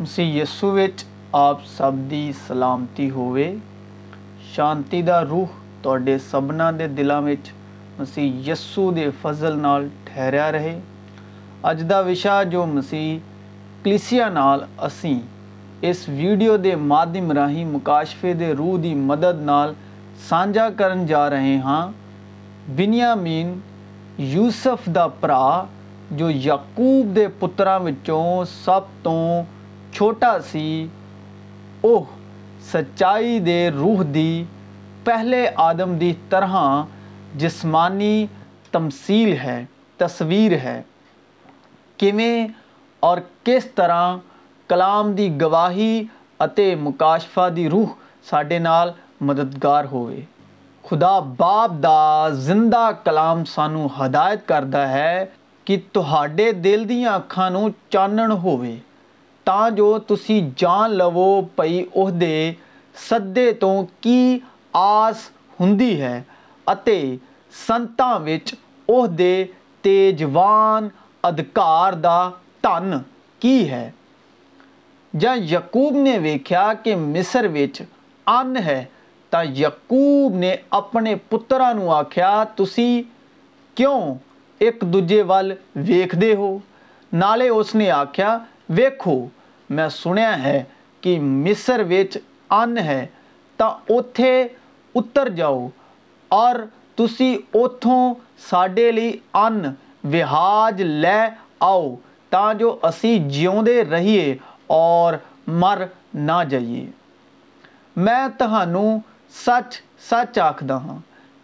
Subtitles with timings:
[0.00, 3.36] مسی یسوچ آپ سب کی سلامتی ہو
[4.54, 5.56] شانتی روح
[6.04, 7.34] تے سبن کے دلانے
[7.98, 10.78] مسیح یسو کے فضل نال ٹھہریا رہے۔
[11.62, 13.18] اج کا وشا جو مسیح
[13.82, 14.20] کلسی
[15.82, 19.72] اس ویڈیو کے مادھیم راہی مقاشفے کے روح کی مدد نال
[20.28, 21.86] سانجا کرن جا رہے ہاں۔
[22.76, 23.42] بنیامی
[24.18, 25.64] یوسف کا برا
[26.10, 29.18] جو یقوب کے پترا بچوں سب تو
[29.92, 30.86] چھوٹا سی
[31.80, 32.04] اوہ
[32.76, 34.44] سچائی دے روح دی
[35.04, 36.56] پہلے آدم دی طرح
[37.38, 38.26] جسمانی
[38.78, 39.66] تمثیل ہے
[39.98, 40.82] تصویر ہے
[42.04, 42.48] کمیں
[43.00, 44.16] اور کس طرح
[44.68, 46.06] کلام دی گواہی
[46.44, 47.96] ਅਤੇ ਮੁਕਾਸ਼ਫਾ ਦੀ ਰੂਹ
[48.30, 50.26] ਸਾਡੇ ਨਾਲ ਮਦਦਗਾਰ ਹੋਵੇ।
[50.82, 55.32] ਖੁਦਾ ਬਾਪ ਦਾ ਜ਼ਿੰਦਾ ਕਲਾਮ ਸਾਨੂੰ ਹਦਾਇਤ ਕਰਦਾ ਹੈ
[55.66, 58.80] ਕਿ ਤੁਹਾਡੇ ਦਿਲ ਦੀਆਂ ਅੱਖਾਂ ਨੂੰ ਚਾਨਣ ਹੋਵੇ।
[59.76, 62.52] جو تھی جان لو پی اسے
[62.94, 64.38] سدے تو کی
[64.72, 65.78] آس ہوں
[67.66, 68.02] سنت
[69.84, 70.88] تیزوان
[71.24, 72.92] ادھکار کا تن
[73.38, 73.90] کی ہے
[75.14, 77.46] جقوب نے ویخیا کہ مصر
[78.26, 83.02] اتنا یقوب نے اپنے پترا آخیا تھی
[83.76, 84.14] کیوں
[84.58, 86.58] ایک دوجے ویکتے ہوا
[88.68, 89.28] ویکو
[89.70, 90.62] میں سنیا ہے
[91.02, 92.16] کہ مصر ویچ
[92.50, 93.04] ان ہے
[93.58, 94.46] تو اتر
[94.94, 95.68] اتر جاؤ
[96.30, 96.54] اور
[96.96, 98.14] تھی اتوں
[98.50, 98.90] سڈے
[99.34, 99.64] ان
[100.04, 101.20] واج لے
[101.60, 101.94] آؤ
[102.32, 104.34] تا جو اِسی جیوے رہیے
[104.66, 105.14] اور
[105.60, 105.82] مر
[106.14, 106.86] نہ جائیے
[107.96, 108.44] میں تو
[109.34, 110.98] سچ سچ آخر ہاں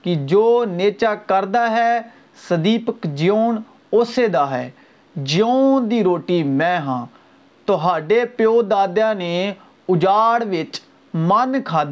[0.05, 2.01] کہ جو نیچا کرتا ہے
[2.49, 3.59] سدیپک جیون
[3.93, 4.71] اسی کا ہے
[5.17, 7.05] جی روٹی میں ہاں
[7.69, 9.53] تہاڈے پیو دادیا نے
[9.89, 10.43] اجاڑ
[11.15, 11.83] من کھا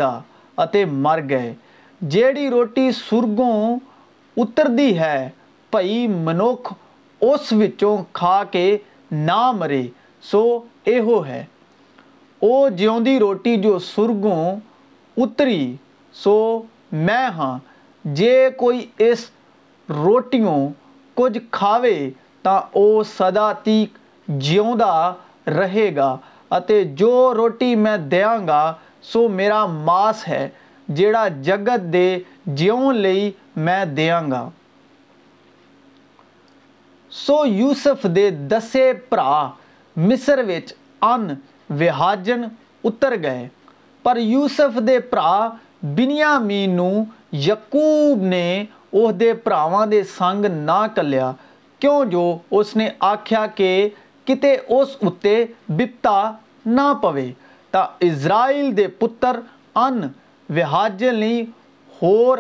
[0.97, 1.53] مر گئے
[2.01, 3.79] جیڑی روٹی سرگوں
[4.37, 5.29] اتر دی ہے
[5.73, 6.73] پئی منک
[7.21, 8.67] اس وچوں کھا کے
[9.11, 9.83] نہ مرے
[10.23, 10.43] سو
[10.85, 11.45] اے ہو ہے
[12.43, 14.45] او وہ دی روٹی جو سرگوں
[15.17, 15.75] اتری
[16.15, 16.37] سو
[16.93, 17.57] میں ہاں
[18.05, 19.25] جے کوئی اس
[19.89, 20.59] روٹیوں
[21.17, 21.99] کچھ کھاوے
[22.45, 24.93] تا او صدا تک جیوں دا
[25.47, 26.17] رہے گا
[26.51, 30.49] اتے جو روٹی میں دیاں گا، سو میرا ماس ہے،
[30.89, 34.51] جیڑا جگت دے جیوں لئی میں دیاں گا۔
[37.11, 39.49] سو یوسف دے دسے پرا
[39.97, 40.39] مصر
[41.03, 41.35] ون
[41.71, 42.43] وہجن
[42.85, 43.49] اتر گئے۔
[44.03, 45.49] پر یوسف دے پرا
[45.83, 46.97] برا بنی
[47.33, 51.33] یقو نے اوہ دے براواں دے سنگ نہ کلیا۔
[51.79, 53.89] کیوں جو اس نے آکھیا کہ
[54.27, 54.97] کت اس
[55.69, 56.33] بپتا
[56.67, 57.31] نہ پے
[57.71, 59.41] تو اسرائیل کے پر
[60.49, 61.45] اہاجل نہیں
[62.03, 62.39] ہوگ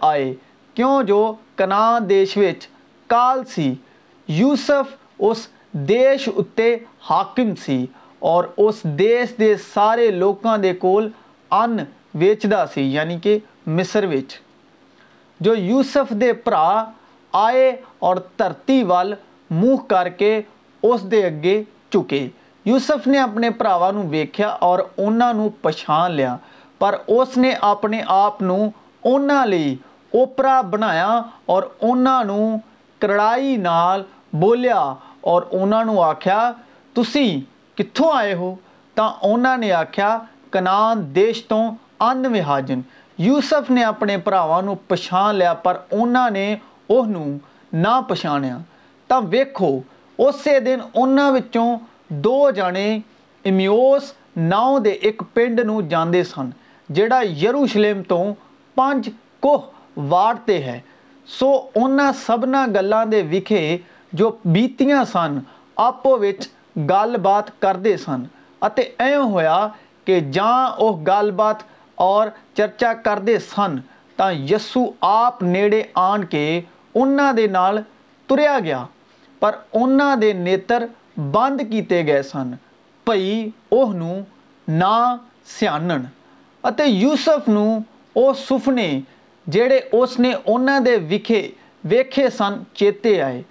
[0.00, 0.34] آئے
[0.76, 2.38] کیوں جو کنا دیش
[3.10, 3.74] کال سی
[4.28, 6.76] یوسف اس دیش اتنے
[7.10, 7.86] حاقم سی
[8.18, 10.46] اور اس دیش کے سارے لوگ
[11.50, 11.76] ان
[12.14, 14.14] ویچتا سا یعنی کہ مصر و
[15.40, 16.84] جو یوسف کے برا
[17.32, 19.14] آئے اور دھرتی وال
[19.50, 20.42] منہ کر کے
[20.82, 22.28] اس کے اگے چکے
[22.64, 24.78] یوسف نے اپنے پھراوا نیکیا اور
[25.60, 26.36] پچھان لیا
[26.78, 28.70] پر اس نے اپنے آپ کو
[30.12, 31.62] اوپرا بنایا اور
[32.98, 34.02] کرائی نال
[34.32, 35.42] بولیا اور
[35.98, 36.52] آخیا
[36.94, 37.40] تھی
[37.74, 38.54] کتھو آئے ہو
[38.94, 40.18] تو انہوں نے آخیا
[40.50, 41.60] کنان دیش تو
[42.00, 42.80] ان وہجن
[43.18, 46.56] یوسف نے اپنے پراوا نو پچھان لیا پر انہوں نے
[46.88, 47.06] اس
[48.00, 48.56] پھاڑیا
[49.18, 49.80] ویکھو
[50.18, 51.18] اسی دن ان
[52.08, 52.98] دو جنے
[53.44, 55.60] امیوس ناؤ کے ایک پنڈ
[57.08, 57.92] نا یروشل
[59.96, 60.80] وارڈ سے ہے
[61.28, 62.44] سو ان سب
[62.74, 63.78] گلوں کے وکھے
[64.12, 65.38] جو بیتیاں سن
[65.76, 66.06] آپ
[66.76, 69.68] گل بات کرتے سنتے ایو ہوا
[70.04, 71.56] کہ جہ گل بات
[71.94, 73.76] اور چرچا کرتے سن
[74.16, 76.60] تو یسو آپ نےڑے آن کے
[76.94, 77.78] انہوں کے نال
[78.26, 78.86] تریا گیا
[79.40, 79.54] پر
[81.32, 82.52] بند کتے گئے سن
[83.04, 83.94] پائی اس
[86.86, 89.00] یوسف نفنے
[89.46, 91.50] جڑے اس نے انہوں کے وکھے
[91.84, 93.42] ویکے سن چیتے آئے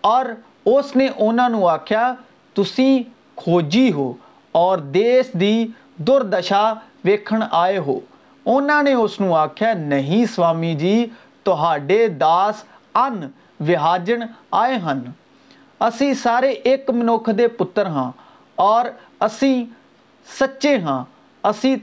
[0.00, 0.24] اور
[0.66, 2.12] اس نے انہوں نے آخیا
[2.54, 3.02] تھی
[3.34, 4.12] کوجی ہو
[4.52, 5.66] اور دیش کی
[5.98, 6.72] دردشا
[7.04, 8.94] دیکھ آئے ہونا نے
[10.22, 11.06] اسمی جی
[11.42, 12.64] تس
[12.94, 13.26] ان
[14.06, 15.10] جن آئے ہیں
[15.80, 18.10] ابھی سارے ایک منخ کے پر ہاں
[18.58, 18.84] اور
[19.18, 19.64] اچھی
[20.26, 21.04] سچے ہاں
[21.44, 21.76] اُسی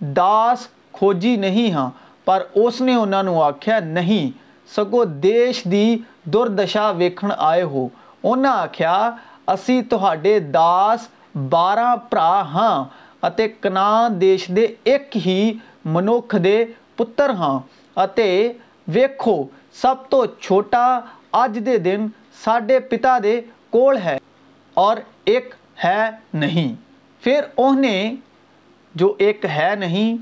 [0.00, 1.90] دس کھوجی نہیں ہاں
[2.24, 4.30] پر اس نے انہوں نے آخیا نہیں
[4.70, 5.96] سگو دیش کی
[6.32, 7.08] دردشا وی
[8.24, 9.10] ہونا آخر
[9.46, 11.08] ابھی تس
[11.50, 12.84] بارہ برا ہاں
[13.62, 15.52] کناہ دیش کے ایک ہی
[15.84, 16.64] منک کے
[16.96, 17.58] پتر ہاں
[18.94, 19.44] دیکھو
[19.82, 21.00] سب تو چھوٹا
[21.32, 22.06] اج دے دن
[22.44, 23.18] سڈے پتا
[24.04, 24.18] ہے
[24.74, 25.54] اور ایک
[25.84, 26.74] ہے نہیں
[27.22, 28.16] پھر انہیں
[28.94, 30.16] جو ایک ہے نہیں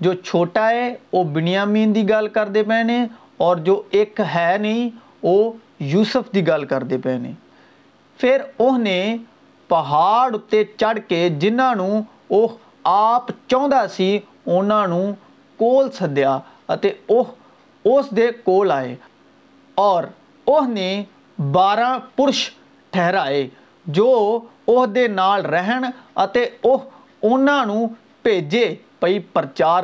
[0.00, 3.06] جو چھوٹا ہے وہ بنیامی گل کرتے پے نے
[3.36, 4.90] اور جو ایک ہے نہیں
[5.22, 7.32] وہ یوسف کی گل کرتے پے نے
[8.20, 9.16] پھر انہیں
[9.68, 11.74] پہاڑ اتنے چڑھ کے جہاں
[12.30, 12.46] وہ
[12.84, 14.16] آپ چاہتا سر
[14.46, 15.12] انہوں نے
[15.56, 16.38] کول سدیا
[17.84, 18.06] اس
[18.44, 18.96] کو آئے
[19.74, 20.04] اور
[20.46, 21.04] اس نے
[21.52, 22.50] بارہ پرش
[22.90, 23.48] ٹھہرائے
[23.86, 24.40] جو
[27.22, 27.86] اسنو
[28.22, 29.82] پیجے پی پرچار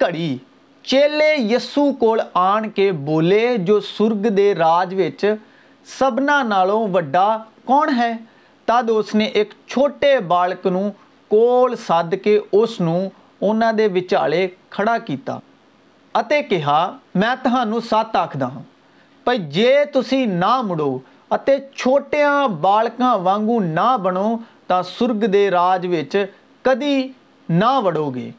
[0.00, 0.36] کری
[0.82, 4.94] چیلے یسو کو آ کے بولی جو سرگ کے راج
[5.98, 8.12] سبنا وڈا کون ہے؟
[8.66, 10.76] تب اس نے ایک چھوٹے بالکل
[11.28, 15.38] کول سد کے اسالے کھڑا کیا
[16.42, 16.80] کہا
[17.14, 17.34] میں
[17.80, 18.62] سات آخدہ ہاں
[19.26, 20.98] بھائی جی تھی نہو
[21.76, 22.22] چھوٹے
[22.60, 24.28] بالکان وانگوں نہ بڑو
[24.66, 25.86] تو سرگ دے راج
[26.64, 27.08] کدی
[27.48, 28.30] نہ وڑو گے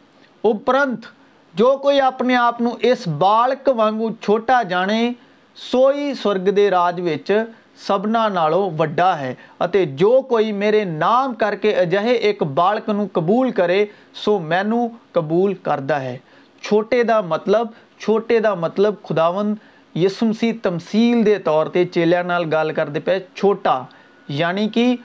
[0.43, 1.05] اپرنت
[1.53, 5.11] جو کوئی اپنے آپ کو اس بالک وگوں چھوٹا جانے
[5.57, 7.01] سو ہی سرگ کے راج
[7.77, 8.27] سبنا
[8.79, 9.33] وڈا ہے
[9.85, 16.01] جو کوئی میرے نام کر کے اجھے ایک بالکل قبول کرے سو مینو قبول کرتا
[16.01, 16.17] ہے
[16.61, 17.67] چھوٹے دا مطلب
[17.99, 19.53] چھوٹے دا مطلب خداون
[19.95, 23.81] یسمسی تمثیل دے طور تے چیلیا نال گال کر دے پہ چھوٹا۔
[24.27, 24.95] یعنی کی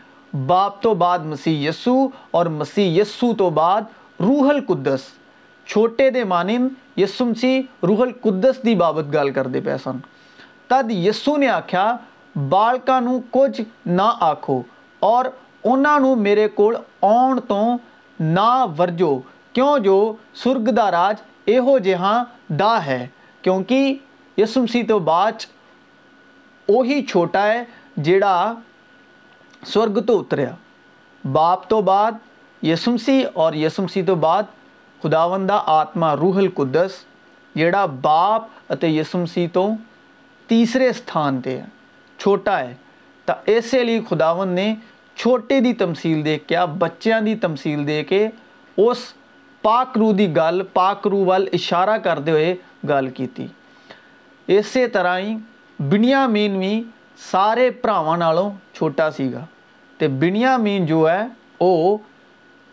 [0.46, 3.82] باپ تو بعد مسیح یسو اور مسیح یسو تو بعد
[4.20, 5.00] روح القدس۔
[5.66, 9.98] چھوٹے دے مانند یسمسی روح القدس دی بابت گال کر دے پہ سن۔
[10.66, 11.96] تد یسو نے آخیا
[12.48, 14.62] بالکا نو کچھ نہ آکھو
[15.00, 15.24] اور
[15.64, 17.62] انہا نو میرے کو آن تو
[18.20, 19.18] نہ ورجو۔
[19.52, 21.16] کیوں جو سرگ کا راج
[21.46, 23.06] یہو جہاں دا ہے
[23.42, 23.94] کیونکہ
[24.38, 25.32] یسمسی تو بعد
[26.68, 27.64] وہی چھوٹا ہے
[27.96, 28.54] جڑا
[29.66, 30.54] سرگ تو اتریا
[31.32, 32.12] باپ تو بعد
[32.64, 34.42] یسمسی اور یسمسی تو بعد
[35.02, 37.04] خداون دتما روحل قدس
[37.56, 39.68] جا باپ اور یسمسی تو
[40.46, 41.64] تیسرے استھان پہ ہے
[42.18, 42.74] چھوٹا ہے
[43.24, 44.74] تو اسی لیے خداون نے
[45.16, 48.28] چھوٹے کی تمسیل دے کیا بچیاں تمسیل دے کے
[48.76, 49.14] اس
[49.64, 52.54] پاک رو دی گل پاک پا کرو وشارہ کرتے ہوئے
[52.88, 53.26] گل کی
[54.48, 55.34] اسی طرح ہی
[55.78, 56.82] بنیا مین بھی
[57.30, 58.32] سارے پراواں
[58.74, 59.44] چھوٹا سا
[60.00, 61.22] تو بنی مین جو ہے
[61.58, 61.96] او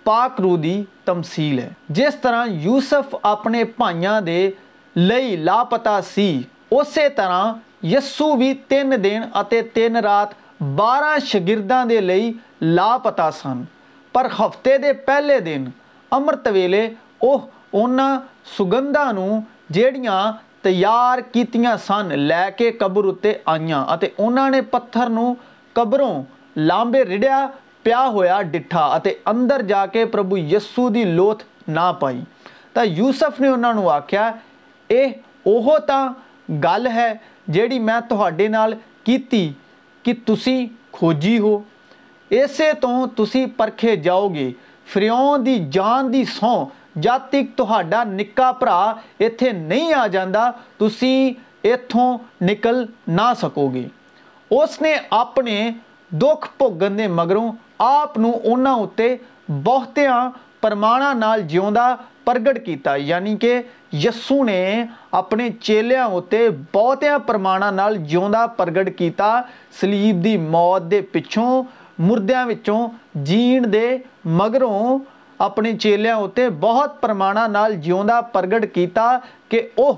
[0.06, 4.50] پاک رو دی تمثیل ہے جس طرح یوسف اپنے پائیا کے
[4.96, 6.32] لی لاپتا سی
[6.72, 7.52] اسی طرح
[7.84, 10.34] یسو بھی تین دن اتے تین رات
[10.76, 13.64] بارہ شگرداں کے لی لاپتا سن
[14.14, 15.66] پر ہفتے دے پہلے دن
[16.12, 16.88] امرت ویلے
[17.22, 17.38] وہ
[18.58, 19.12] سگندا
[20.66, 25.34] نیار کیت سن لے کے قبر اتنے آئی اور انہوں نے پتھروں
[25.76, 26.14] قبروں
[26.56, 27.46] لانبے رڑیا
[27.84, 28.86] پیا ہوا ڈٹھا
[29.26, 32.22] اندر جا کے پربھو یسو کی لوتھ نہ پائی
[32.74, 34.32] تو یوسف نے انہوں نے آخیا
[34.90, 35.08] یہ
[35.46, 36.02] وہ تو
[36.64, 37.14] گل ہے
[37.48, 38.00] جی میں
[40.04, 41.58] کہ تھی کوجی ہو
[42.32, 44.52] اسی تو تھی پرکھے جاؤ گے
[44.94, 45.04] فر
[45.72, 46.64] جان کی سہ
[46.96, 47.62] جب تک
[48.06, 48.80] نکا برا
[49.20, 50.88] اتنے نہیں آ جا تو
[51.64, 53.88] اتو نکل نہ سکو گے
[54.52, 55.70] اس نے اپنے
[56.12, 57.38] دکھ بوگن کے مگر
[57.80, 59.16] آپ اتنے
[59.64, 60.00] بہت
[60.62, 63.62] پرماڑا نال جیوا پرگٹ کیا یعنی کہ
[63.94, 64.62] یسو نے
[65.12, 69.42] اپنے چیلیاں اتنے بہتیا پرماڑا نال جیوا پرگٹ کیا
[69.80, 71.64] سلیب کی موت کے پچھوں
[72.02, 72.88] مردیوں
[73.26, 73.88] جین کے
[74.38, 74.98] مگروں
[75.40, 79.18] اپنے چیلیا اتنے بہت پرماڑا نال جیوا پرگٹ کیا
[79.50, 79.92] کہ وہ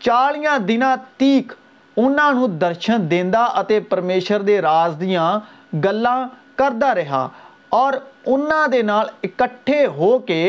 [0.00, 0.82] چالیاں دن
[1.16, 1.52] تیک
[1.96, 3.46] انہوں درشن دیا
[3.88, 5.38] پرمیشور راج دیا
[5.84, 6.24] گلیں
[6.56, 7.28] کرتا رہا
[7.68, 7.92] اور
[8.26, 10.42] انہوں کے نال اکٹھے ہو کے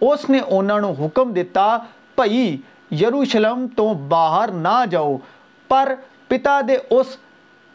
[0.00, 1.76] اس نے انہوں نے حکم دتا
[2.16, 2.56] بھائی
[3.00, 5.16] یروشلم تو باہر نہ جاؤ
[5.70, 5.94] پر
[6.28, 6.60] پتا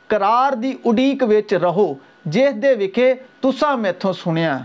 [0.10, 0.22] کر
[0.86, 1.14] اڈی
[1.54, 1.94] رہو
[2.26, 4.58] جس دکھے تسا میں تو سنیا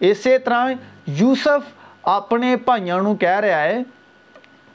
[0.00, 0.70] اس طرح
[1.06, 1.72] یوسف
[2.08, 3.82] اپنے بھائیوں کو کہہ رہا ہے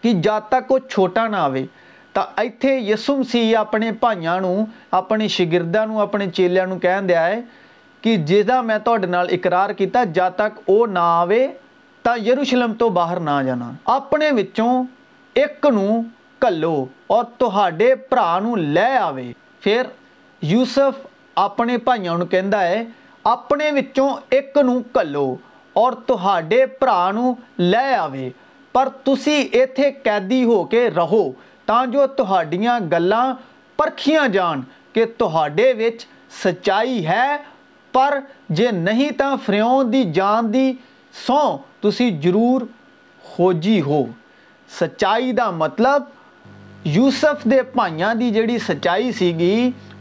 [0.03, 1.65] کہ جب تک وہ چھوٹا نہ آئے
[2.13, 7.41] تو اتنے یسوم سی اپنے بھائیوں کو اپنے شگردا نئے چیلیاں کہہ دیا ہے
[8.03, 11.47] کہ جہاں میں تقرار کیا جب تک وہ نہ آئے
[12.05, 14.29] تو یروشلم تو باہر نہ جانا اپنے
[15.35, 17.93] ایک نلو اور تے
[18.41, 19.87] نو لے آئے پھر
[20.41, 21.05] یوسف
[21.41, 22.84] اپنے بھائیوں کہہدا ہے
[23.25, 23.69] اپنے
[24.29, 24.79] ایک نو
[25.75, 28.29] اور پھر لے آئے
[28.75, 31.24] پر تھی اتنے قیدی ہو کے رہو
[31.67, 33.34] تلام
[33.79, 34.62] پرکھیاں جان
[34.93, 37.36] کہ تچائی ہے
[37.93, 38.19] پر
[38.55, 40.72] جہاں تو فرو کی جان کی
[41.27, 42.62] سہ تی ضرور
[43.24, 44.03] خوجی ہو
[44.69, 46.03] سچائی کا مطلب
[46.86, 49.31] یوسف کے بائیاں جیڑی سچائی سی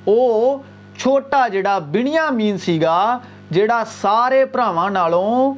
[0.07, 0.59] وہ
[0.99, 3.19] چھوٹا جا بیا مین سا
[3.51, 5.55] جڑا سارے براوا نالوں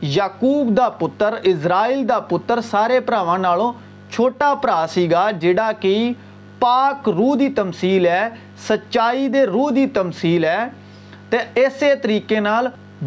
[0.00, 3.72] یعقوب کا پتر ازرائل کا پتر سارے براوا نالوں
[4.10, 5.94] چھوٹا برا سا جڑا کہ
[6.58, 8.28] پاک روح کی تمسیل ہے
[8.68, 10.64] سچائی کے روح کی تمسیل ہے
[11.30, 12.40] تو اسی طریقے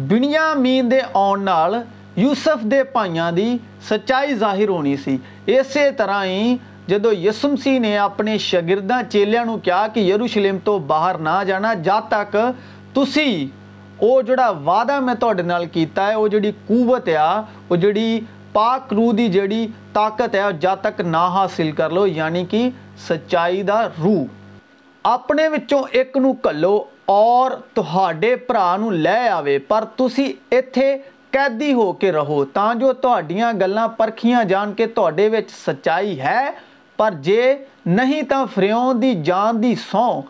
[0.08, 1.48] بنیا مین کے آن
[2.16, 3.56] یوسف کے بائیاں کی
[3.88, 6.56] سچائی ظاہر ہونی سی اس طرح ہی
[6.92, 9.00] جدو یسمسی نے اپنے شاگرداں
[9.94, 12.36] کہ یروشلیم تو باہر نہ جانا جب تک
[12.94, 13.46] تسی
[13.98, 18.20] او جڑا وعدہ میں تہاڈے نال کیتا ہے او جڑی قوت ہے او جڑی
[18.52, 22.68] پاک رو دی جڑی طاقت ہے جا تک نہ حاصل کر لو یعنی کہ
[23.06, 24.14] سچائی دا رو
[25.04, 26.74] اپنے وچوں ایک نو کلو
[27.06, 27.50] اور
[28.98, 30.96] لے آوے پر تسی ایتھے
[31.30, 36.44] قیدی ہو کے رہو تاں جو تلان پرکھیاں جان کے کہ وچ سچائی ہے
[37.02, 40.22] ਪਰ ਜੇ ਨਹੀਂ ਤਾਂ ਫਰਿਉਂ ਦੀ ਜਾਨ ਦੀ ਸੌ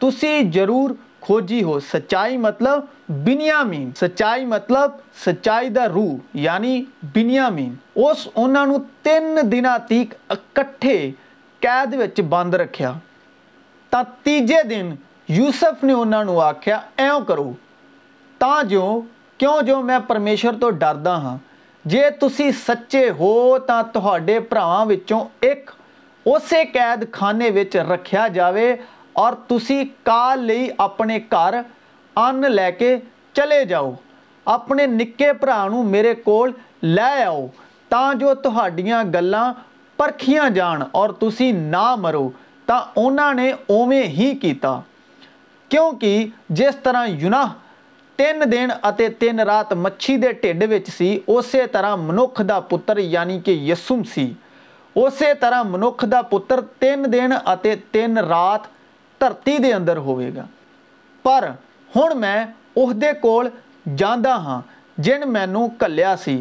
[0.00, 2.80] ਤੁਸੀਂ ਜ਼ਰੂਰ کھوجی ہو سچائی مطلب
[3.24, 4.90] بنیامین سچائی مطلب
[5.24, 11.10] سچائی دا روح یعنی بنیامین اس انہاں نو تین دن تیک اکٹھے
[11.62, 12.92] قید وچ بند رکھیا
[13.92, 14.94] تا تیجے دن
[15.28, 17.52] یوسف نے انہوں نے آکھیا ایوں کرو
[18.40, 19.00] تا جو
[19.38, 21.36] کیوں جو میں پرمیشر تو ڈردا ہاں
[21.84, 25.70] ਜੇ ਤੁਸੀਂ ਸੱਚੇ ਹੋ ਤਾਂ ਤੁਹਾਡੇ ਭਰਾਵਾਂ ਵਿੱਚੋਂ ਇੱਕ
[26.26, 27.50] اسے قید خانے
[27.90, 28.72] رکھیا جاوے
[29.22, 31.52] اور تسی کال لئی اپنے کار
[32.16, 32.96] ان لے کے
[33.34, 33.92] چلے جاؤ
[34.46, 37.46] اپنے نکے پرانوں میرے کول لے آؤ
[37.90, 39.50] تا جو تو ہڈیاں گلہ
[39.98, 42.28] پرکھیاں جان اور تسی نہ مرو
[42.68, 44.78] تو اونا نے اومے ہی کیتا
[45.70, 46.26] کیونکہ
[46.58, 47.44] جس طرح یونہ
[48.18, 52.98] تین دن اتے تین رات مچھی دے ٹیڈ وچ سی اسے طرح منوکھ دا پتر
[52.98, 54.32] یعنی کہ یسوم سی
[54.98, 58.66] اسی طرح منک کا پتر تین دن اور تین رات
[59.20, 60.44] دھرتی کے اندر ہوئے گا
[61.24, 61.48] پر
[61.96, 62.38] ہوں میں
[62.76, 63.48] اسے کول
[63.96, 64.60] جانا ہاں
[64.98, 66.40] جن مینوں کلیا سے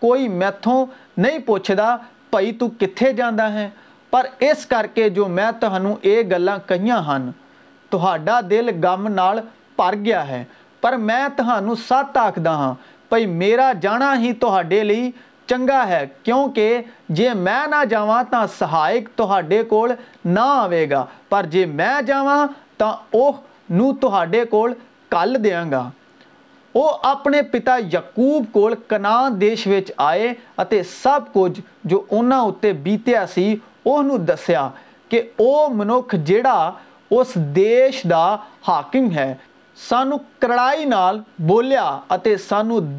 [0.00, 0.84] کوئی میتھوں
[1.16, 1.96] نہیں پوچھتا
[2.30, 3.68] بھائی تھی جانا ہے
[4.12, 5.50] پر اس کر کے جو میں
[6.02, 7.18] یہ گلیں کہہ
[7.92, 9.40] سا دل گمال
[9.76, 10.44] پڑ گیا ہے
[10.80, 11.26] پر میں
[11.80, 12.74] ست آخدہ ہاں
[13.08, 14.48] بھائی میرا جانا ہی تو
[15.50, 19.92] چاہ ہے کیوںکہ جی میں نہ جاؤں تو سہایک تل
[20.24, 24.68] نہ آئے گا پر جے میں جاڈے کو
[25.36, 25.90] دیا گا
[26.74, 28.70] وہ اپنے پتا یقوب کو
[29.40, 30.34] دیش آئے
[31.02, 34.68] سب کچھ جو انہوں بیتیا سی اس دسیا
[35.08, 36.72] کہ وہ منک جہا
[37.10, 38.36] اس دیش کا
[38.68, 39.34] ہاکم ہے
[39.88, 40.84] سانوں کرڑائی
[41.38, 42.00] بولیا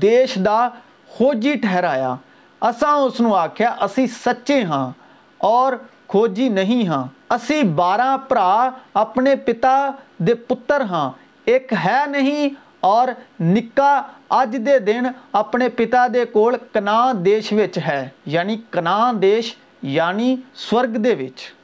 [0.02, 0.70] دیش کا
[1.08, 2.16] خوجی ٹہرایا
[2.62, 4.92] اصا اس آخیا اِسی سچے ہاں
[5.38, 5.74] اور
[6.08, 9.76] کوجی نہیں ہاں۔ اُسی بارہ برا اپنے پتا
[10.90, 11.10] ہاں۔
[11.46, 12.50] ایک ہے نہیں
[12.80, 13.08] اور
[13.40, 14.56] نکا اج
[15.34, 16.06] اپنے پتا
[16.74, 21.14] کنا دیش ہے۔ یعنی کناں دیش یعنی سورگ دے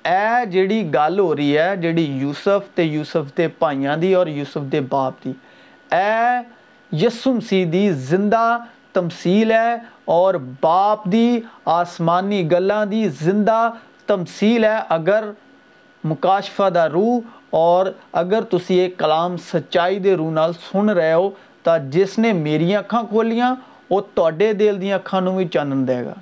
[0.03, 4.71] ای جڑی گل ہو رہی ہے جی یوسف تو یوسف کے بائیاں کی اور یوسف
[4.71, 5.31] کے باپ کی
[5.91, 6.41] یہ
[6.91, 8.57] یسوم سی زندہ
[8.97, 9.75] تمثیل ہے
[10.17, 11.39] اور باپ دی
[11.79, 13.59] آسمانی گلیں دی زندہ
[14.07, 15.31] تمثیل ہے اگر
[16.03, 17.19] مکاشفہ دا دو
[17.57, 17.85] اور
[18.21, 21.29] اگر تسی یہ کلام سچائی کے روح سن رہے ہو،
[21.63, 23.53] تا جس نے میری اکھاں کھولیاں
[23.89, 26.13] وہ تیرے دل دیا اکھان بھی چانن دے گا۔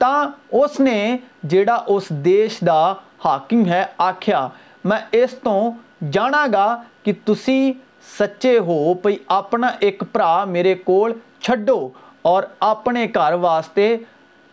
[0.00, 0.14] تا
[0.60, 1.16] اس نے
[1.50, 2.80] جڑا اس دیش دا
[3.24, 4.46] حاکم ہے آکھیا،
[4.84, 5.58] میں اس تو
[6.12, 6.66] جانا گا
[7.02, 7.72] کہ تسی
[8.18, 11.88] سچے ہو کہ اپنا ایک برا میرے کول چڈو
[12.22, 13.96] اور اپنے گھر واسطے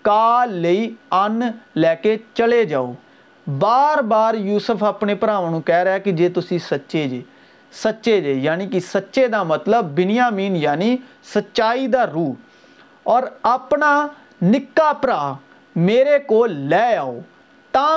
[0.06, 0.65] کال
[1.12, 1.42] ان
[1.75, 2.92] لے کے چلے جاؤ
[3.48, 7.22] بار بار یوسف اپنے پھراو کہہ رہا ہے کہ جی تھی سچے جی
[7.74, 10.96] سچے جے یعنی کہ سچے کا مطلب بینیا می یعنی
[11.34, 12.32] سچائی کا رو
[13.04, 14.08] اور اپنا
[14.42, 15.34] نکا برا
[15.75, 17.20] میرے کو لے آؤ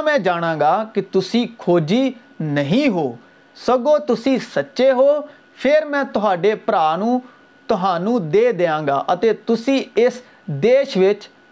[0.05, 3.11] میں جانا گا کہ تھی کوجی نہیں ہو
[3.57, 5.09] سگوں تھی سچے ہو
[5.57, 6.53] پھر میں تے
[6.97, 7.19] نو
[8.33, 8.81] دے دیاںا
[9.23, 10.21] یا تسی اس
[10.63, 10.97] دیش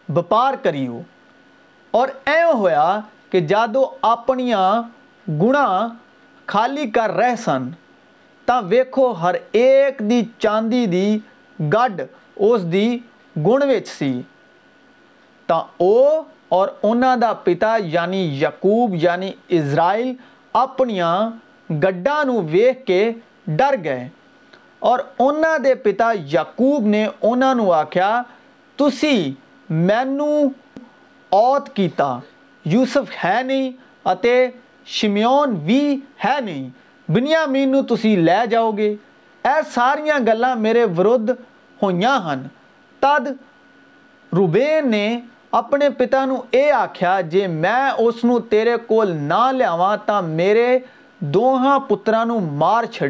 [0.09, 1.01] وپار کریو
[1.91, 4.81] اور ای ہوا کہ جب وہ اپنیا
[5.27, 5.87] گڑا
[6.47, 7.71] خالی کر رہے سن
[8.49, 10.03] تو ویخو ہر ایک
[10.39, 11.19] چاندی کی
[11.59, 12.01] گڈ
[12.37, 12.99] اس کی
[13.37, 13.81] گن وی
[15.49, 15.59] تو
[16.49, 20.13] اور انہوں کا پتا یعنی یقوب یعنی اسرائیل
[20.55, 21.29] اپنیا
[21.71, 23.13] گڈا ویخ کے
[23.47, 24.09] ڈر گئے
[24.81, 28.23] پتا یوب نے انہوں آخیا
[28.77, 29.35] تھی
[29.71, 31.81] مینوت
[32.65, 33.73] یوسف ہے نہیں
[34.87, 36.71] شمو بھی ہے نہیں
[37.09, 38.97] بنیا می نی لے جاؤ گے
[39.45, 41.31] یہ سارا گلان میرے وردھ
[41.83, 42.49] ہوئی ہیں
[43.01, 43.29] تب
[44.33, 50.79] روبے نے اپنے پتا یہ آخیا جی میں اسے کول نہ لیاواں تو میرے
[51.21, 53.03] دونوں پترا مار چ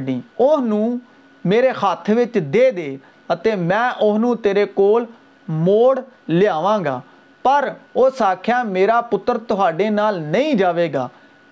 [1.50, 2.88] میرے ہاتھ وے دے
[3.28, 5.04] اتے میں اہنو تیرے کول
[5.48, 5.98] موڑ
[6.28, 6.98] لیاوگا
[7.44, 11.06] پر اس آخر میرا پتر تے نہیں جاوے گا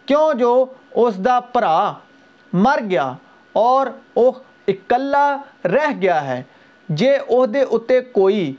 [0.08, 0.54] کیوں جو
[1.02, 1.76] اس دا پرا
[2.52, 3.12] مر گیا
[3.54, 3.86] اور
[4.16, 4.30] وہ
[4.68, 5.26] اکلا
[5.66, 6.42] رہ گیا ہے
[6.88, 8.52] جی اس کوئی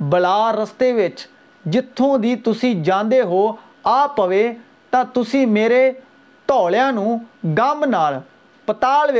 [0.00, 1.26] بلا رستے وچ
[1.64, 3.42] جتھوں دی تسی جاندے ہو
[3.84, 4.46] آ پوے
[4.92, 5.90] تا تسی میرے
[6.48, 6.92] توڑیاں
[7.58, 8.06] گم نہ
[8.68, 9.10] پتال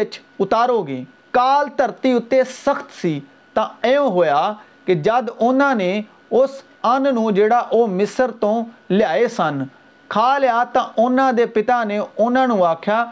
[0.40, 1.02] اتارو گے
[1.36, 2.12] کال دھرتی
[2.44, 4.52] سخت سیوں ہوا
[4.84, 6.00] کہ جب انہوں نے
[6.30, 6.50] اس
[6.82, 8.52] اُن جا مصر تو
[8.88, 9.62] لیا سن
[10.08, 10.80] کھا لیا تو
[11.54, 11.98] پتا نے
[12.64, 13.04] آخیا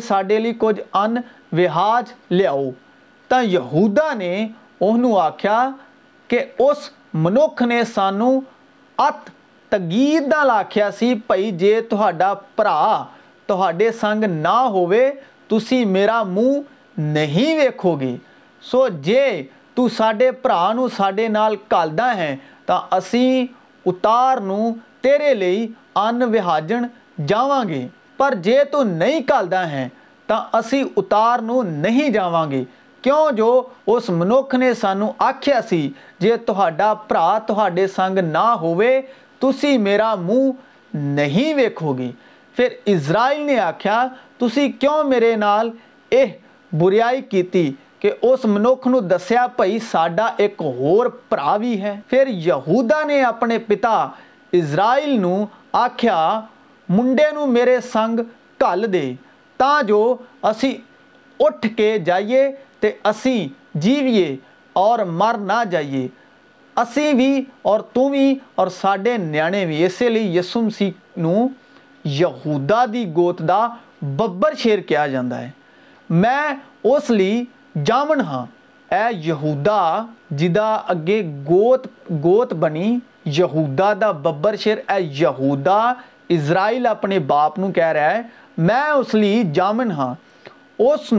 [0.00, 1.16] سی کچھ ان
[1.52, 2.64] واج لیاؤ
[3.28, 4.48] تو یہوا نے
[6.58, 8.40] اس منک نے سنوں
[8.98, 9.30] ات
[9.72, 11.74] تگی دل آخیا سی بھائی جی
[13.46, 16.60] تاڈے سنگ نہ ہوا منہ
[17.14, 18.14] نہیں وو گے
[18.62, 19.42] سو جی
[20.18, 21.28] تے پڑا ساڈے
[21.68, 22.34] ٹالدا ہے
[22.66, 23.46] تو اُسی
[23.84, 26.84] اتاروں تیرے لین وہجن
[27.26, 27.86] جا گے
[28.16, 29.88] پر جی تھی ٹھلتا ہے
[30.28, 32.64] تو اِسی اتاروں نہیں جا گے
[33.04, 33.50] کیوں جو
[33.86, 35.88] اس منک نے سانوں آخیا سی
[36.20, 40.50] جی تاڈے سنگ نہ ہوا منہ
[40.94, 42.10] نہیں ویکھو گے
[42.56, 44.06] پھر اسرائیل نے آخیا
[44.38, 45.70] تھی کیوں میرے نال
[46.72, 47.42] بریائی کی
[48.22, 54.08] اس منکھ نسیا بھائی ساڈا ایک ہوا بھی ہے پھر یہودا نے اپنے پتا
[54.52, 55.24] ازرائیل
[55.72, 56.40] آخیا
[56.88, 59.12] منڈے میرے سنگل دے
[59.86, 60.76] جو اِسی
[61.40, 64.36] اٹھ کے جائیے تو اِسی جیویے
[64.72, 66.08] اور مر نہ جائیے
[66.76, 67.12] اصر
[67.94, 74.78] تھی اور سڈے نیا بھی اسی لیے یسوم سی نہودا کی گوت کا ببر شیر
[74.78, 75.50] کیا جاتا ہے
[76.10, 77.44] میں اس لی
[77.84, 78.46] جامن ہاں
[78.90, 80.04] یہ یہودا
[80.38, 81.86] جا کے گوت
[82.24, 85.80] گوت بنی یہود کا ببر شیر ایہدا
[86.30, 88.22] عزرائیل اپنے باپ کو کہہ رہا ہے
[88.58, 90.14] میں اس لیے جامن ہاں
[90.78, 91.12] اس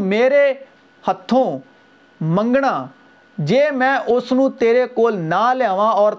[0.00, 0.52] میرے
[1.04, 1.58] ہاتھوں
[2.20, 2.86] منگنا
[3.38, 4.32] جی میں اس
[4.94, 6.12] کو نہ لیا اور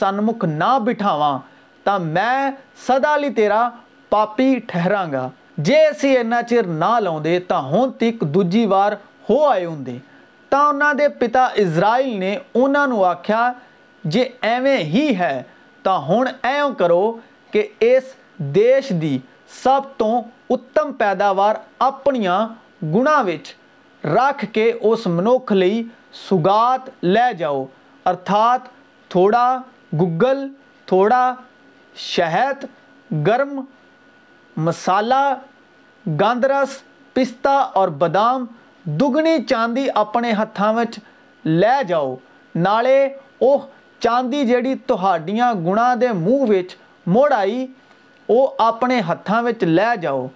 [0.00, 1.38] سنمکھ نہ بٹھاوا
[1.84, 2.50] تو میں
[2.88, 3.68] سدا لی تیرا
[4.08, 8.92] پاپی ٹھہرا گا جی اِسی ان چر نہ لا ہوں تک دوار
[9.28, 9.84] ہو آئے ہوں
[10.52, 10.58] تو
[11.18, 13.50] پتا ازرائل نے انہوں نے آخیا
[14.04, 15.42] جی ایویں ہی ہے
[15.84, 17.04] تو ہوں ایو کرو
[17.52, 18.14] کہ اس
[18.54, 19.18] دیش کی
[19.62, 20.10] سب تو
[20.50, 22.46] اتم پیداوار اپنیا
[22.94, 23.28] گنان
[24.52, 25.82] کے اس منک لی
[26.28, 27.64] سگات لے جاؤ
[28.06, 28.68] ارتھات
[29.10, 29.46] تھوڑا
[30.22, 30.46] گل
[30.88, 31.34] تھوڑا
[31.96, 32.64] شہد
[33.26, 33.60] گرم
[34.56, 35.34] مسالہ
[36.20, 38.46] گاندرس پستہ اور بدام
[38.84, 40.84] دگنی چاندی اپنے ہاتھوں
[41.44, 42.16] لے جاؤ
[42.54, 43.08] نالے
[43.40, 43.58] وہ
[44.00, 47.66] چاندی جیڑی تنہ آئی
[48.28, 50.26] وہ اپنے ہاتھوں لے جاؤ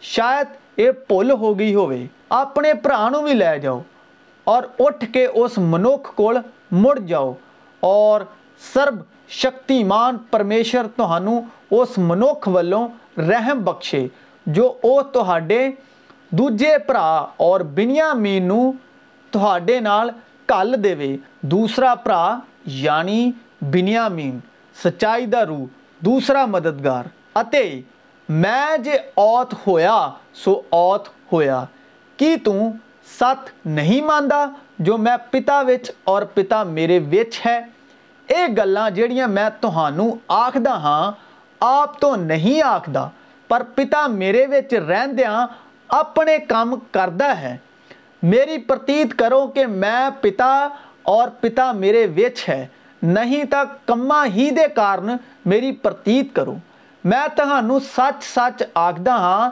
[0.00, 2.72] شاید یہ پل ہو گئی ہونے اپنے
[3.10, 3.80] نو بھی لے جاؤ
[4.44, 6.32] اور اٹھ کے اس منک کو
[6.70, 7.32] مڑ جاؤ
[7.80, 8.20] اور
[8.74, 8.94] سرب
[9.28, 11.04] شکتیمان پرمےشر تو
[11.98, 12.86] منک و
[13.18, 14.06] رحم بخشے
[14.46, 15.00] جو وہ
[16.32, 18.38] تجے برا اور بنیامی
[20.46, 20.94] ٹال دے
[21.42, 24.30] دوسرا برا یعنی بنیامی
[24.84, 25.66] سچائی دار رو
[26.00, 27.04] دوسرا مددگار
[28.28, 31.64] میں جت ہوا سو عت ہوا
[32.16, 32.34] کی
[33.18, 34.46] تہا
[34.78, 35.62] جو میں پتا
[36.34, 36.98] پتا میرے
[37.46, 37.60] ہے
[38.28, 39.02] یہ گلا جی
[39.60, 41.12] تخدا ہاں
[41.60, 43.08] آپ نہیں آخلا
[43.48, 44.46] پر پتا میرے
[44.78, 45.24] رہدی
[45.88, 47.56] اپنے کام کرتا ہے
[48.22, 50.68] میری پرتیت کرو کہ میں پتا
[51.02, 52.06] اور پتا میرے
[52.48, 52.66] ہے
[53.02, 54.98] نہیں تو کماں ہی دار
[55.44, 56.54] میری پرتیت کرو
[57.04, 57.28] میں
[57.78, 59.50] سچ سچ آخر ہاں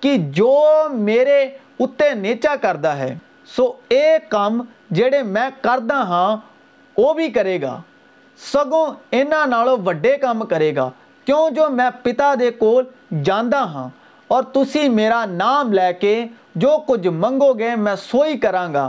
[0.00, 1.48] کہ جو میرے
[1.80, 3.14] اتنے نیچا کرتا ہے
[3.46, 4.62] سو یہ کام
[4.94, 5.06] جا
[5.92, 6.36] ہاں
[6.96, 7.80] وہ بھی کرے گا
[8.52, 9.64] سگوں یہاں
[10.24, 10.90] وم کرے گا
[11.28, 12.60] کیوں جو میں پتا در
[13.72, 13.88] ہاں
[14.54, 16.12] تی میرا نام لے کے
[16.62, 18.88] جو کچھ مگو گے میں سوئی کروں گا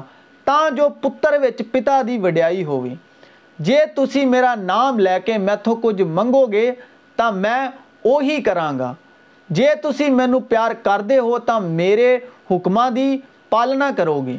[0.75, 2.79] جو پرچ پتا وڈیائی ہو
[3.59, 6.71] جی میرا نام لے کے میتھو کچھ مگو گے
[7.15, 7.59] تو میں
[8.05, 8.29] اہ
[9.49, 12.17] جی تھی منتھ پیار کرتے ہو تو میرے
[12.51, 12.89] حکماں
[13.49, 14.37] پالنا کرو گے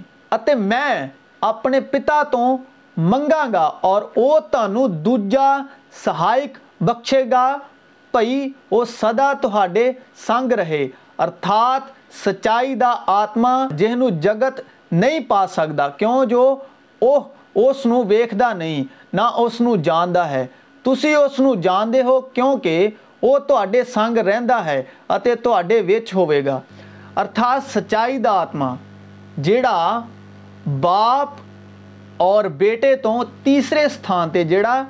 [0.55, 1.07] میں
[1.41, 2.57] اپنے پتا تو
[2.97, 5.51] مگاگا اور وہ تھانوں دجا
[6.05, 7.47] سہایک بخشے گا۔
[8.13, 9.91] پائی وہ سدا تے
[10.27, 11.81] سنگ رہے ارتھات
[12.25, 14.61] سچائی کا آتما جہنوں جگت
[14.93, 16.57] نہیں پا سکتا کیوں جو
[17.03, 20.47] اس کو ویختا نہیں نہ اس کو جانتا ہے
[20.85, 24.83] تھی اسے سنگ رہدا ہے
[26.15, 26.61] ہوگا
[27.17, 28.75] ارتھات سچائی کا آتما
[29.39, 30.01] جڑا
[30.81, 31.29] باپ
[32.23, 34.85] اور بیٹے تو تیسرے استھان پہ جڑا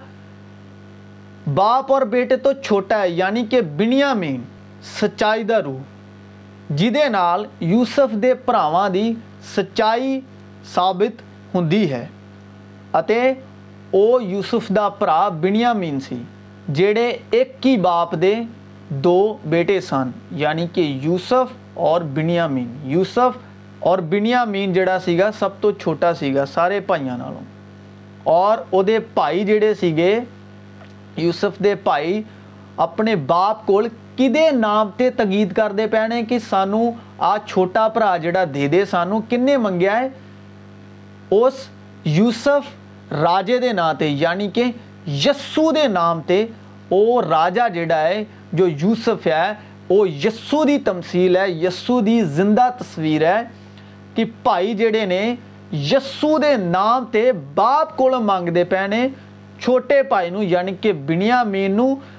[1.46, 4.42] باپ اور بیٹے تو چھوٹا ہے یعنی کہ بینیا میم
[5.00, 5.81] سچائی دا روح۔
[6.70, 9.14] جیدے نال یوسف دے براواں دی
[9.57, 10.20] سچائی
[10.74, 11.22] ثابت
[11.55, 12.07] ہندی ہے۔
[12.92, 13.31] اتے
[13.90, 15.29] او یوسف دا کا پھرا
[16.09, 16.22] سی،
[16.68, 18.35] جیڑے ایک کی باپ دے
[18.88, 23.38] دو بیٹے سن یعنی کہ یوسف اور بنیامی یوسف
[23.79, 27.44] اور بنیامی جڑا سا سب تو چھوٹا سا سارے پائیاں نالوں۔
[28.22, 30.18] اور او دے پائی بھائی ج
[31.16, 32.23] یوسف کے بھائی
[32.77, 38.85] اپنے باپ کوام پہ تگید کرتے پینے کہ سانو آ چھوٹا برا جا دے دے
[38.85, 39.49] سانوں کن
[41.31, 41.68] مس
[42.05, 44.64] یوسف راجے کے نام سے یعنی کہ
[45.25, 46.44] یسو کے نام سے
[46.90, 49.53] وہ راجا جہا ہے، جو یوسف ہے
[49.88, 53.42] وہ یسو کی تمسیل ہے، یسو کی زندہ تصویر ہے
[54.14, 55.23] کہ بھائی جہے نے
[55.73, 59.07] یسو کے نام سے باپ کو منگتے پینے
[59.61, 60.92] چھوٹے بھائی یعنی کہ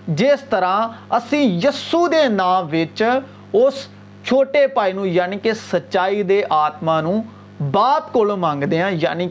[0.07, 0.87] جس طرح
[1.31, 2.67] یسوع نام
[4.25, 4.65] چھوٹے
[5.05, 6.41] یعنی کہ سچائی دن
[7.71, 9.27] باپ کو مانگتے ہیں یعنی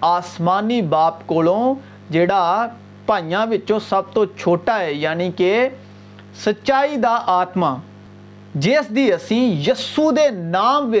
[0.00, 1.42] آسمانی باپ کو
[2.10, 2.66] جڑا
[3.06, 3.44] پائیا
[3.88, 5.68] سب تو چھوٹا ہے یعنی کہ
[6.44, 7.74] سچائی کا آتما
[8.54, 10.94] جس کی ابھی یسو دام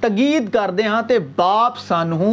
[0.00, 2.32] تگید کرتے ہاں تو باپ سانو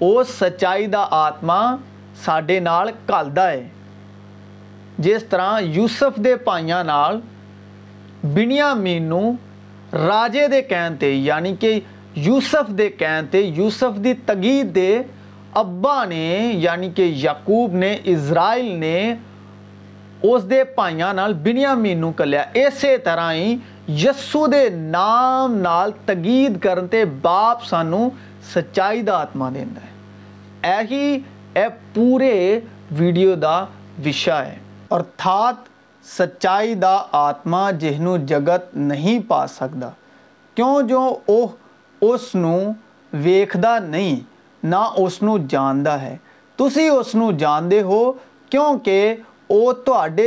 [0.00, 1.76] اس سچائی کا آتما
[2.24, 3.68] سڈے نالدا ہے
[4.98, 6.72] جس طرح یوسف کے بھائی
[8.24, 9.32] بینیا می نو
[9.92, 11.80] راجے دے یعنی کہ
[12.14, 15.02] یوسف کے کہہتے یوسف کی تگیت کے
[15.52, 19.14] ابا نے یعنی کہ یقوب نے اسرائیل نے
[20.22, 23.56] اس کے بائیاں بینیا می نوں کری طرح ہی
[23.88, 26.86] یسو کے نام نال تگید کرن
[27.22, 28.08] باپ سانوں
[28.54, 29.86] سچائی کا آتما دیا
[31.54, 33.64] اوے ویڈیو کا
[34.04, 34.56] وشا ہے
[34.90, 35.68] ارتھات
[36.06, 39.90] سچائی کا آتما جسوں جگت نہیں پا سکتا
[40.56, 41.02] کیوں جو
[42.02, 42.50] اسے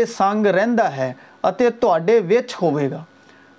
[0.08, 2.20] سنگ رہدا ہے اور تڈے
[2.62, 3.04] ہوئے گا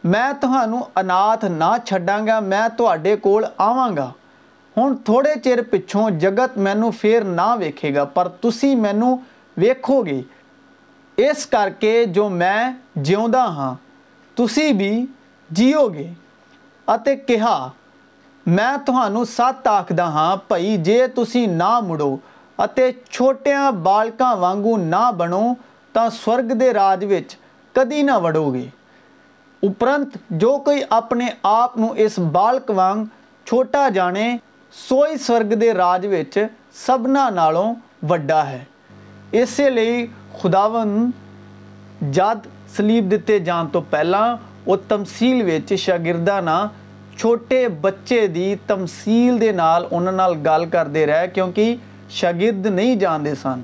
[0.05, 4.11] میں تمن انااتھ نہ میں تڈے کول آواں گا
[4.77, 7.55] ہوں تھوڑے چر پچھوں جگت مینو پھر نہ
[11.19, 13.75] اس کر کے جو میں جیوا ہاں
[14.37, 15.07] تھی بھی
[15.51, 16.09] جیو گے
[17.27, 17.69] کہا
[18.47, 22.17] میں ست آخدہ ہاں پائی جی تھی نہو
[23.11, 25.43] چھوٹے بالکان وگوں نہ بنو
[25.93, 27.05] تو سرگ دے راج
[27.75, 28.67] کدی نہ وڑو گے
[29.62, 33.03] پرنت جو کوئی اپنے آپ اس بالک وگ
[33.44, 34.37] چھوٹا جانے
[34.88, 36.07] سوئے سورگ کے راج
[36.73, 37.07] سب
[38.03, 38.64] وا ہے
[39.33, 40.07] اس لیے
[40.42, 41.11] خداون
[42.12, 44.16] جد سلیپ دیتے جان تو پہلے
[44.66, 46.49] وہ تمسیل شاگردان
[47.16, 50.07] چھوٹے بچے کی تمسیل کے نام ان
[50.47, 51.77] گل کرتے رہے کیونکہ
[52.11, 53.61] شاگرد نہیں جانتے سن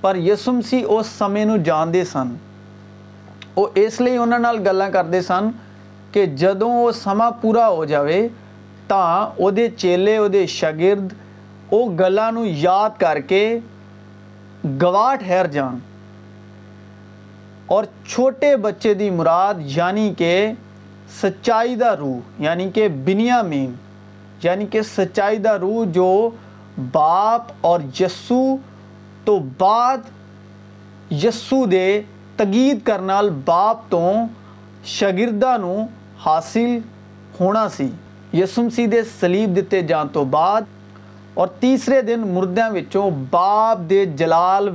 [0.00, 2.34] پر یسم سی اس سمے نانتے سن
[3.58, 5.52] ਉਹ ਇਸ ਲਈ ਉਹਨਾਂ ਨਾਲ ਗੱਲਾਂ ਕਰਦੇ ਸਨ
[6.12, 8.30] ਕਿ ਜਦੋਂ ਉਹ ਸਮਾਂ ਪੂਰਾ ਹੋ ਜਾਵੇ،
[8.88, 11.12] ਤਾਂ ਉਹਦੇ ਚੇਲੇ، ਉਹਦੇ ਸ਼ਾਗਿਰਦ
[11.72, 13.60] ਉਹ ਗੱਲਾਂ ਨੂੰ ਯਾਦ ਕਰਕੇ
[14.82, 15.78] ਗਵਾਹ ਠਹਿਰ ਜਾਣ।
[17.74, 20.52] اور چھوٹے بچے دی مراد یعنی کہ
[21.22, 23.74] سچائی دا روح یعنی کہ بنیامین
[24.42, 26.30] یعنی کہ سچائی دا روح جو
[26.92, 28.40] باپ اور یسو
[29.24, 30.08] تو بعد
[31.24, 32.02] یسو دے
[32.38, 34.12] تگد کراپ تو
[34.84, 36.78] شاگردا ناصل
[37.40, 40.62] ہونا سی دلیب دیتے جان تو بعد
[41.34, 42.98] اور تیسرے دن مردوں کے
[43.30, 44.68] باپ کے جلال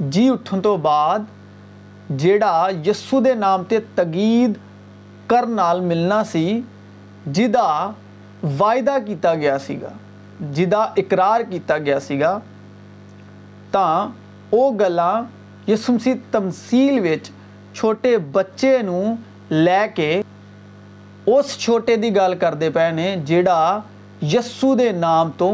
[0.00, 1.18] جی اٹھنے بعد
[2.18, 4.58] جاسو کے نام سے تگید
[5.26, 6.60] کرنا سی
[7.32, 7.90] جا
[8.58, 9.56] وعدہ کیا گیا
[10.54, 12.38] جاار کیا گیا
[13.70, 13.86] تو
[14.50, 15.22] وہ گلا
[15.68, 17.06] یسم سی تمسیل
[17.74, 18.76] چھوٹے بچے
[19.50, 20.10] لے کے
[21.26, 23.80] اس چھوٹے کی گل کرتے پے نے جڑا
[24.22, 25.50] یسو کے نام تو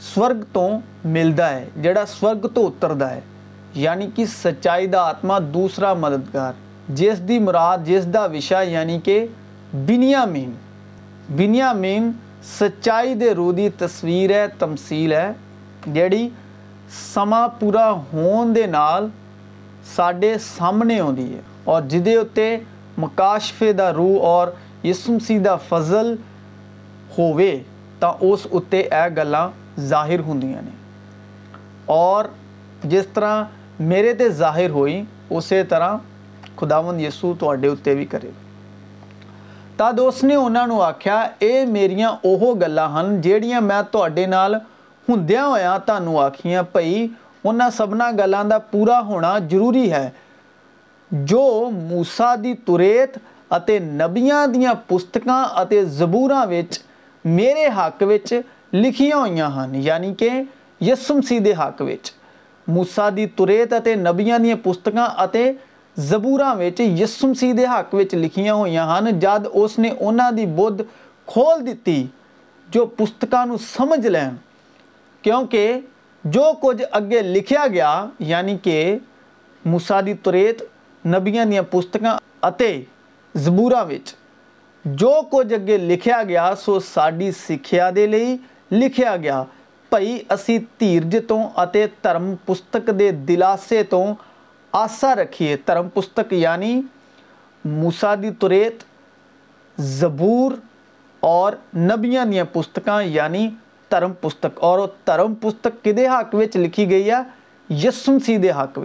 [0.00, 0.68] سورگ تو
[1.04, 3.20] ملتا ہے جہاں سورگ تو اترتا ہے
[3.74, 6.52] یعنی کہ سچائی کا آتما دوسرا مددگار
[6.88, 9.26] جس کی مراد جس کا وشا یعنی کہ
[9.86, 10.52] بینیا میم
[11.36, 12.10] بنی میم
[12.58, 15.32] سچائی د روی تصویر ہے تمسیل ہے
[15.94, 16.28] جہی
[17.14, 18.66] سماں پورا ہونے
[19.94, 22.56] سڈے سامنے آدھے اتنے
[22.98, 24.48] مقاشفے کا روح اور
[24.84, 26.14] یسمسی کا فضل
[27.18, 27.36] ہو
[28.20, 29.34] اسے یہ گل
[30.20, 30.70] ہوں نے
[31.86, 32.24] اور
[32.84, 33.42] جس طرح
[33.80, 35.96] میرے پہ ظاہر ہوئی اسی طرح
[36.56, 38.30] خداو یسو تھوڑے اُتّے بھی کرے
[39.76, 43.82] تب اس نے انہوں نے آخیا یہ میری وہ گلا ہیں جہاں میں
[45.08, 45.26] ہوں
[46.06, 47.06] ہوا تھی بھائی
[47.45, 50.13] ਉਹਨਾਂ ਸਭਨਾ ਗੱਲਾਂ ਦਾ ਪੂਰਾ ਹੋਣਾ ਜ਼ਰੂਰੀ ਹੈ
[51.13, 53.17] ਜੋ موسی ਦੀ ਤੁਰੇਤ
[53.57, 56.81] ਅਤੇ ਨਬੀਆਂ ਦੀਆਂ ਪੁਸਤਕਾਂ ਅਤੇ ਜ਼ਬੂਰਾਂ ਵਿੱਚ
[57.25, 58.41] ਮੇਰੇ ਹੱਕ ਵਿੱਚ
[58.73, 60.45] ਲਿਖੀਆਂ ਹੋਈਆਂ ਹਨ ਯਾਨੀ ਕਿ
[60.83, 62.13] ਯਿਸੂ ਮਸੀਹ ਦੇ ਹੱਕ ਵਿੱਚ
[62.77, 65.55] موسی ਦੀ ਤੁਰੇਤ ਅਤੇ ਨਬੀਆਂ ਦੀਆਂ ਪੁਸਤਕਾਂ ਅਤੇ
[65.99, 70.45] ਜ਼ਬੂਰਾਂ ਵਿੱਚ ਯਿਸੂ ਮਸੀਹ ਦੇ ਹੱਕ ਵਿੱਚ ਲਿਖੀਆਂ ਹੋਈਆਂ ਹਨ ਜਦ ਉਸ ਨੇ ਉਹਨਾਂ ਦੀ
[70.45, 70.81] ਬੁੱਧ
[71.27, 72.07] ਖੋਲ ਦਿੱਤੀ
[72.69, 74.35] ਜੋ ਪੁਸਤਕਾਂ ਨੂੰ ਸਮਝ ਲੈਣ
[75.23, 75.81] ਕਿਉਂਕਿ
[76.25, 78.99] ਜੋ ਕੁਝ ਅੱਗੇ ਲਿਖਿਆ ਗਿਆ ਯਾਨੀ ਕਿ
[79.67, 80.63] موسی ਦੀ ਤੁਰੇਤ
[81.07, 82.85] ਨਬੀਆਂ ਦੀਆਂ ਪੁਸਤਕਾਂ ਅਤੇ
[83.35, 84.15] ਜ਼ਬੂਰਾਂ ਵਿੱਚ
[84.85, 88.37] ਜੋ ਕੁਝ ਅੱਗੇ ਲਿਖਿਆ ਗਿਆ ਸੋ ਸਾਡੀ ਸਿੱਖਿਆ ਦੇ ਲਈ
[88.73, 89.45] ਲਿਖਿਆ ਗਿਆ
[89.91, 94.15] ਭਈ ਅਸੀਂ ਧੀਰਜ ਤੋਂ ਅਤੇ ਧਰਮ ਪੁਸਤਕ ਦੇ ਦਿਲਾਸੇ ਤੋਂ
[94.73, 96.83] ਆਸਾ ਰੱਖੀਏ ਧਰਮ ਪੁਸਤਕ ਯਾਨੀ
[97.65, 98.83] موسی ਦੀ ਤੁਰੇਤ
[99.77, 100.57] ਜ਼ਬੂਰ
[101.23, 103.51] ਔਰ ਨਬੀਆਂ ਦੀਆਂ ਪੁਸਤਕਾਂ ਯਾਨੀ
[103.92, 107.22] درم پستک اور درم پستک کھے حق لکھی گئی ہے
[107.74, 108.78] یسم سی کے حق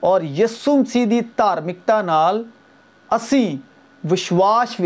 [0.00, 1.04] اور یسم سی
[1.38, 2.32] دارمکتا
[4.10, 4.80] وشواس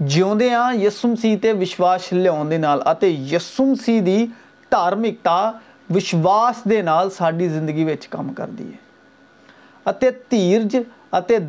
[0.00, 0.34] جیو
[0.74, 4.26] یسم سی وشواس لیا یسم سی
[4.72, 5.52] دارمکتا
[5.94, 10.76] وشواس کے نام ساری زندگی کام کرتی ہے دھیرج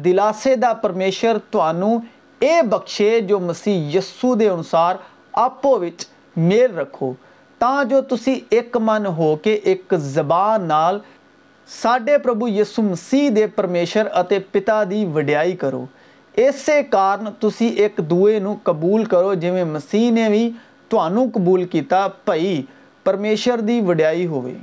[0.06, 1.38] دلاسے کا پرمےشر
[2.40, 4.96] تے بخشے جو مسیح یسو کے انوسار
[5.34, 5.62] آپ
[6.36, 7.14] میل رکھو
[7.60, 8.54] تا جو تُک
[9.18, 11.00] ہو کے ایک زبان نال
[11.68, 14.08] سڈے پربھو یسو مسیح پرمےشر
[14.52, 15.86] پتا کی وڈیائی کرو۔
[16.38, 20.50] اسی کارن تھی ایک دوئے قبول کرو جی مسیح نے بھی
[20.90, 22.62] تھانوں قبول کیا پائی
[23.04, 24.58] پرمےشر کی وڈیائی ہوئی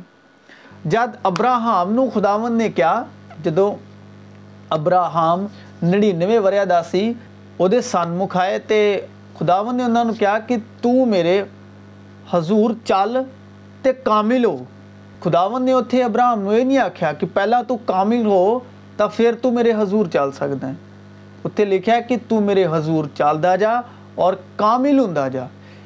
[0.85, 2.93] جب ابراہم نے خداو نے کیا،
[3.45, 3.75] جدو
[4.69, 5.47] ابراہم
[5.83, 7.13] نڑنوے وریادی
[7.59, 7.69] وہ
[9.39, 11.43] خداو نے انہوں نے کہا کہ تیرے
[12.35, 14.65] ہزور چلتے کامل ہو
[15.21, 18.59] خداوت نے اتنے ابراہم یہ نہیں آخیا کہ پہلا تامل ہو
[18.97, 20.73] تو پھر تیرے ہزور چل سکیں
[21.45, 23.81] اتنے لکھا کہ تیرے ہزور چلتا جا
[24.15, 25.45] اور کامل ہوں جا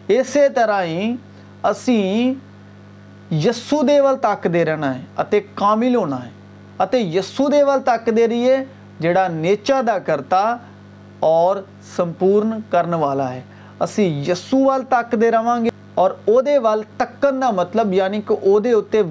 [0.08, 1.16] اسی طرح ہی
[1.62, 3.82] اصو
[4.22, 8.26] دکتے رہنا ہے کامل ہونا ہے یسو دل تک دے
[9.00, 10.56] جا نیچر کرتا
[11.20, 11.56] اور
[12.18, 13.40] پورن کرا ہے
[13.78, 18.60] ابھی یسو والے رہے اور وہ وکن کا مطلب یعنی کہ وہ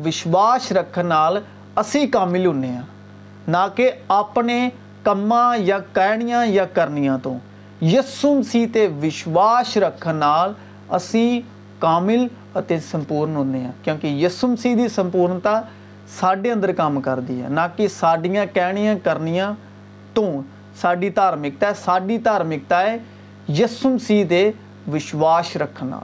[0.05, 2.63] وشواس رکھن اامل ہوں
[3.47, 4.69] نہ کہ اپنے
[5.03, 7.33] کام یا کہنیاں یا کرنیا تو
[7.81, 8.65] یسم سی
[9.01, 10.23] وشواس رکھن
[11.81, 15.61] ااملپورن ہوں کیونکہ یسوم سیپورنتا
[16.19, 18.61] سڈے اندر کام کرتی ہے نہ کہ سڈیا کہ
[20.81, 22.97] ساری دارمکتا ہے ساری دارمکتا ہے
[23.49, 24.23] یسم سی
[24.93, 25.99] وشواس رکھنا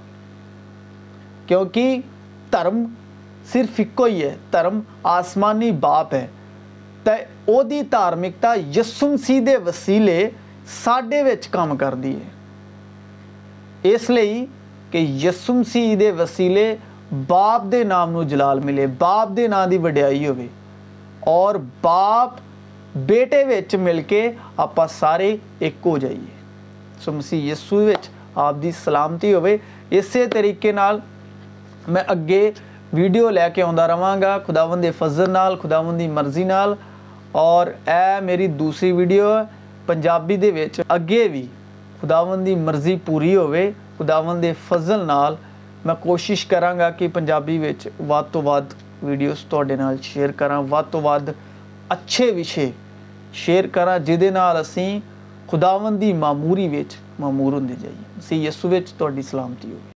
[1.50, 2.00] کیونکہ
[2.50, 2.84] ترم
[3.52, 6.28] صرف ایکو ہی ہے ترم آسمانی باپ ہے۔
[7.04, 7.12] تے
[7.46, 10.30] او دی تارمکتا یسم سیدھے وسیلے
[10.84, 14.46] وسیع ویچ کام کر دی ہے۔ اس لئی
[14.92, 16.76] کہ یسم سیدھے وسیلے
[17.28, 20.26] باپ دے نام نو جلال ملے، باپ دے نام کی وڈیائی
[21.82, 22.30] باپ
[23.06, 26.34] بیٹے ویچ مل کے آپ سارے ایک جائیے۔
[27.06, 27.38] سمسی
[27.86, 29.42] ویچ آپ دی سلامتی ہو
[29.98, 31.00] اسی طریقے نال
[31.90, 32.52] میں اگے
[32.94, 36.74] ویڈیو لے کے آگا خداون کے فضل نال خداون کی مرضی نال۔
[37.32, 39.44] اور اے میری دوسری ویڈیو ہے،
[39.86, 41.48] پنجابی دے اگے بھی
[42.02, 45.36] خداون کی مرضی پوری ہوئے ہوداوی فضل نال
[45.86, 47.60] میں کوشش کراں گا کہ پنجابی
[48.10, 48.74] ودھ تو ودھ
[49.06, 49.94] ویڈیوز کراں۔
[50.38, 51.30] کرد تو ود
[51.90, 52.70] اچھے وشے
[53.34, 55.00] شیئر کریں
[55.52, 59.88] خداون کی معموری ویچ مامور ہوں جائیے۔ اسی یسوی تھی سلامتی ہوگی